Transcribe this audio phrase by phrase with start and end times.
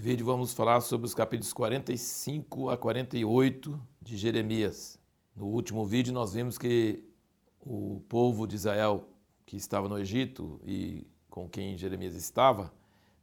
[0.00, 4.98] vídeo vamos falar sobre os capítulos 45 a 48 de Jeremias.
[5.34, 7.04] No último vídeo nós vimos que
[7.60, 9.08] o povo de Israel
[9.44, 12.72] que estava no Egito e com quem Jeremias estava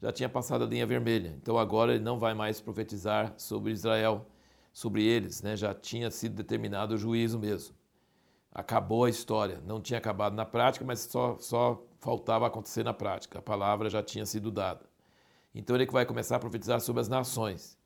[0.01, 1.35] já tinha passado a linha vermelha.
[1.41, 4.25] Então agora ele não vai mais profetizar sobre Israel,
[4.71, 5.55] sobre eles, né?
[5.55, 7.75] já tinha sido determinado o juízo mesmo.
[8.51, 13.39] Acabou a história, não tinha acabado na prática, mas só, só faltava acontecer na prática.
[13.39, 14.89] A palavra já tinha sido dada.
[15.53, 17.77] Então ele vai começar a profetizar sobre as nações.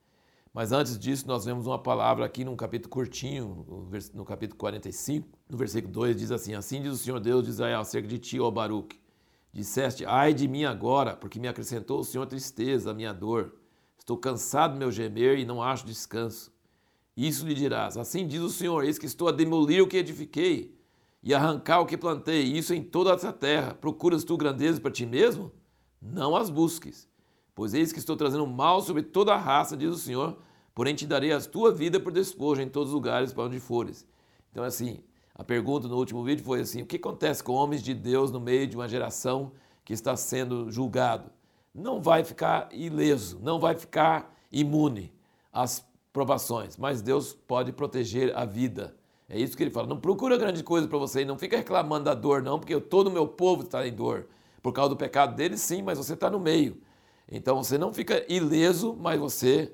[0.54, 5.58] Mas antes disso, nós vemos uma palavra aqui num capítulo curtinho, no capítulo 45, no
[5.58, 8.52] versículo 2, diz assim: Assim diz o Senhor Deus de Israel acerca de ti, ó
[8.52, 9.02] Baruque.
[9.52, 13.56] Disseste, ai de mim agora, porque me acrescentou o Senhor tristeza, a minha dor.
[13.98, 16.54] Estou cansado do meu gemer e não acho descanso.
[17.18, 20.78] Isso lhe dirás: Assim diz o Senhor: Eis que estou a demolir o que edifiquei
[21.24, 23.74] e arrancar o que plantei, isso em toda essa terra.
[23.74, 25.52] Procuras tu grandezas para ti mesmo?
[26.02, 27.08] Não as busques.
[27.56, 30.38] Pois eis que estou trazendo mal sobre toda a raça, diz o Senhor,
[30.74, 34.08] porém te darei a tua vida por despojo em todos os lugares para onde fores.
[34.52, 35.00] Então, assim,
[35.36, 38.40] a pergunta no último vídeo foi assim: o que acontece com homens de Deus no
[38.40, 39.52] meio de uma geração
[39.84, 41.32] que está sendo julgado?
[41.74, 45.12] Não vai ficar ileso, não vai ficar imune
[45.52, 48.96] às provações, mas Deus pode proteger a vida.
[49.28, 49.88] É isso que ele fala.
[49.88, 53.12] Não procura grande coisa para você não fica reclamando da dor, não, porque todo o
[53.12, 54.28] meu povo está em dor.
[54.62, 56.78] Por causa do pecado deles, sim, mas você está no meio.
[57.32, 59.72] Então você não fica ileso, mas você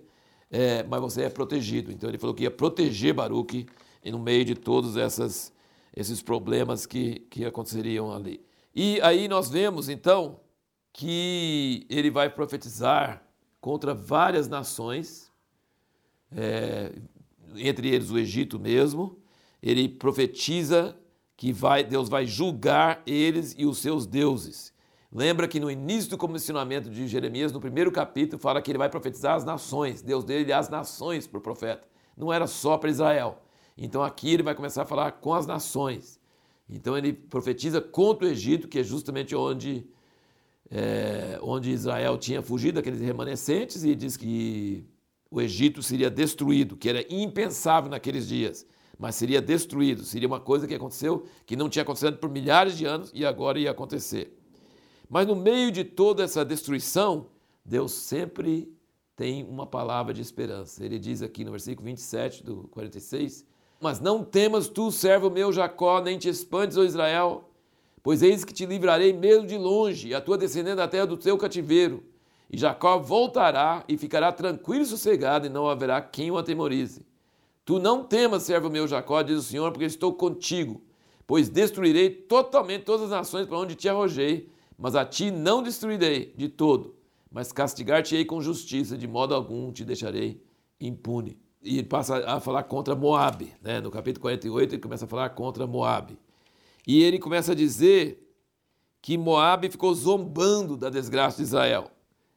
[0.49, 1.91] é, mas você é protegido.
[1.91, 3.67] Então ele falou que ia proteger Baruque
[4.05, 5.53] no meio de todos essas,
[5.95, 8.43] esses problemas que, que aconteceriam ali.
[8.73, 10.39] E aí nós vemos então
[10.91, 13.23] que ele vai profetizar
[13.61, 15.31] contra várias nações,
[16.31, 16.93] é,
[17.55, 19.17] entre eles o Egito mesmo.
[19.61, 20.97] Ele profetiza
[21.35, 24.73] que vai, Deus vai julgar eles e os seus deuses.
[25.11, 28.89] Lembra que no início do comissionamento de Jeremias, no primeiro capítulo, fala que ele vai
[28.89, 30.03] profetizar as nações.
[30.03, 31.87] Deus dele as nações para o profeta.
[32.15, 33.41] Não era só para Israel.
[33.75, 36.19] Então aqui ele vai começar a falar com as nações.
[36.69, 39.87] Então ele profetiza contra o Egito, que é justamente onde,
[40.69, 44.85] é, onde Israel tinha fugido daqueles remanescentes, e diz que
[45.31, 48.63] o Egito seria destruído, que era impensável naqueles dias,
[48.97, 50.03] mas seria destruído.
[50.03, 53.57] Seria uma coisa que aconteceu, que não tinha acontecido por milhares de anos e agora
[53.57, 54.38] ia acontecer.
[55.09, 57.25] Mas no meio de toda essa destruição,
[57.65, 58.71] Deus sempre
[59.15, 60.85] tem uma palavra de esperança.
[60.85, 63.43] Ele diz aqui no versículo 27 do 46:
[63.81, 67.49] Mas não temas tu, servo meu Jacó, nem te espantes, ó Israel,
[68.03, 71.37] pois eis que te livrarei mesmo de longe, a tua descendente da terra do teu
[71.39, 72.03] cativeiro.
[72.51, 77.03] E Jacó voltará e ficará tranquilo e sossegado, e não haverá quem o atemorize.
[77.65, 80.81] Tu não temas, servo meu Jacó, diz o Senhor, porque estou contigo,
[81.25, 84.49] pois destruirei totalmente todas as nações para onde te arrojei
[84.79, 86.95] mas a ti não destruirei de todo,
[87.29, 90.41] mas castigar-te-ei com justiça, de modo algum te deixarei
[90.79, 91.37] impune.
[91.61, 93.81] E passa a falar contra Moabe, né?
[93.81, 96.17] no capítulo 48 ele começa a falar contra Moabe.
[96.87, 98.25] E ele começa a dizer
[99.01, 101.91] que Moabe ficou zombando da desgraça de Israel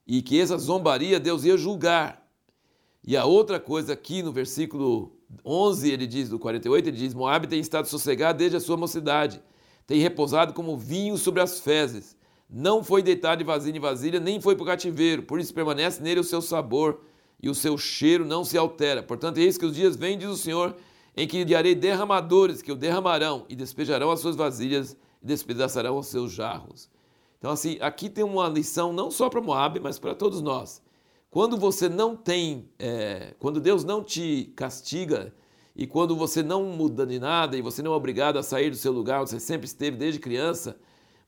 [0.04, 2.28] e que essa zombaria Deus ia julgar.
[3.04, 7.46] E a outra coisa aqui no versículo 11, ele diz, do 48, ele diz: Moabe
[7.46, 9.40] tem estado sossegado desde a sua mocidade,
[9.86, 12.16] tem repousado como vinho sobre as fezes,
[12.54, 16.02] não foi deitado de vasilha em vasilha, nem foi para o cativeiro, por isso permanece
[16.02, 17.00] nele o seu sabor
[17.42, 19.02] e o seu cheiro não se altera.
[19.02, 20.76] Portanto, eis que os dias vêm, diz o Senhor,
[21.16, 26.08] em que enviarei derramadores que o derramarão e despejarão as suas vasilhas e despedaçarão os
[26.08, 26.90] seus jarros.
[27.38, 30.82] Então, assim, aqui tem uma lição não só para Moab, mas para todos nós.
[31.30, 35.34] Quando você não tem, é, quando Deus não te castiga
[35.74, 38.76] e quando você não muda de nada e você não é obrigado a sair do
[38.76, 40.76] seu lugar onde você sempre esteve desde criança,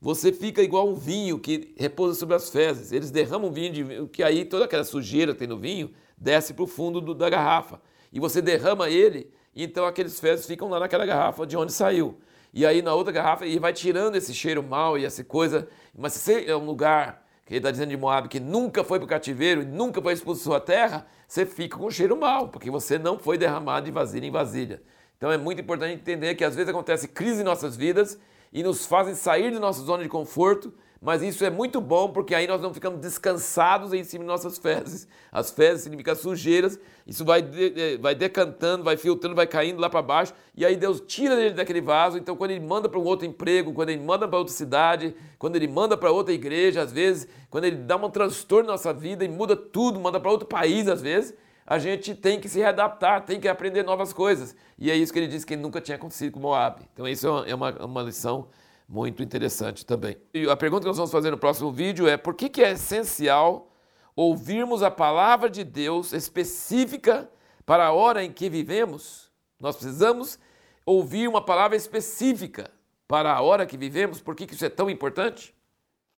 [0.01, 2.91] você fica igual um vinho que repousa sobre as fezes.
[2.91, 6.63] Eles derramam vinho, de, que aí toda aquela sujeira que tem no vinho desce para
[6.63, 7.81] o fundo do, da garrafa.
[8.11, 12.17] E você derrama ele, então aqueles fezes ficam lá naquela garrafa de onde saiu.
[12.53, 15.67] E aí na outra garrafa, e vai tirando esse cheiro mal e essa coisa.
[15.97, 19.05] Mas se é um lugar, que ele está dizendo de Moab, que nunca foi para
[19.05, 22.71] o cativeiro e nunca foi expulso da sua terra, você fica com cheiro mal, porque
[22.71, 24.81] você não foi derramado de vasilha em vasilha.
[25.17, 28.19] Então é muito importante entender que às vezes acontece crise em nossas vidas
[28.55, 32.33] e nos fazem sair de nossa zona de conforto, mas isso é muito bom porque
[32.33, 35.09] aí nós não ficamos descansados em cima de nossas fezes.
[35.29, 40.01] As fezes significam sujeiras, isso vai, de, vai decantando, vai filtrando, vai caindo lá para
[40.01, 42.17] baixo, e aí Deus tira ele daquele vaso.
[42.17, 45.57] Então, quando ele manda para um outro emprego, quando ele manda para outra cidade, quando
[45.57, 49.25] ele manda para outra igreja, às vezes, quando ele dá um transtorno na nossa vida
[49.25, 51.33] e muda tudo, manda para outro país, às vezes,
[51.65, 54.55] a gente tem que se readaptar, tem que aprender novas coisas.
[54.77, 56.81] E é isso que ele disse que nunca tinha acontecido com Moab.
[56.93, 58.47] Então isso é uma, uma lição
[58.87, 60.15] muito interessante também.
[60.33, 62.71] E a pergunta que nós vamos fazer no próximo vídeo é por que, que é
[62.73, 63.71] essencial
[64.15, 67.29] ouvirmos a palavra de Deus específica
[67.65, 69.31] para a hora em que vivemos.
[69.59, 70.37] Nós precisamos
[70.85, 72.69] ouvir uma palavra específica
[73.07, 74.21] para a hora que vivemos.
[74.21, 75.54] Por que isso é tão importante?